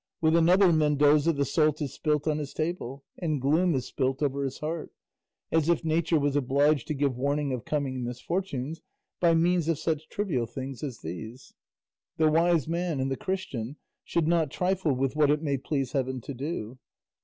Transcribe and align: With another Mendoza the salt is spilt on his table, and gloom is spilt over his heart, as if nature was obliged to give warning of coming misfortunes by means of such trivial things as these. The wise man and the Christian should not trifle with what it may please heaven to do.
With 0.19 0.35
another 0.35 0.73
Mendoza 0.73 1.31
the 1.31 1.45
salt 1.45 1.79
is 1.79 1.93
spilt 1.93 2.27
on 2.27 2.39
his 2.39 2.55
table, 2.55 3.03
and 3.19 3.39
gloom 3.39 3.75
is 3.75 3.85
spilt 3.85 4.23
over 4.23 4.43
his 4.43 4.57
heart, 4.57 4.91
as 5.51 5.69
if 5.69 5.85
nature 5.85 6.19
was 6.19 6.35
obliged 6.35 6.87
to 6.87 6.95
give 6.95 7.15
warning 7.19 7.53
of 7.53 7.65
coming 7.65 8.03
misfortunes 8.03 8.81
by 9.19 9.35
means 9.35 9.67
of 9.67 9.77
such 9.77 10.09
trivial 10.09 10.47
things 10.47 10.81
as 10.81 11.01
these. 11.01 11.53
The 12.17 12.31
wise 12.31 12.67
man 12.67 12.99
and 12.99 13.11
the 13.11 13.15
Christian 13.15 13.75
should 14.03 14.27
not 14.27 14.49
trifle 14.49 14.93
with 14.93 15.15
what 15.15 15.29
it 15.29 15.43
may 15.43 15.57
please 15.57 15.91
heaven 15.91 16.19
to 16.21 16.33
do. 16.33 16.79